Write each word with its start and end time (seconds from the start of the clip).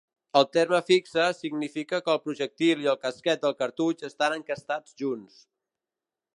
El 0.39 0.45
terme 0.55 0.77
"fixe" 0.87 1.25
significa 1.39 1.99
que 2.07 2.15
el 2.15 2.21
projectil 2.23 2.81
i 2.87 2.91
el 2.95 2.99
casquet 3.05 3.45
del 3.45 3.55
cartutx 3.61 4.09
estan 4.11 4.39
encastats 4.41 5.01
junts. 5.03 5.41